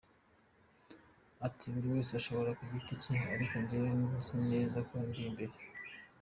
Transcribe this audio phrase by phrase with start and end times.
[1.47, 5.53] Ati “Buri wese ashobora ku giti cye ariko njyewe nzi neza ko ndi imbere.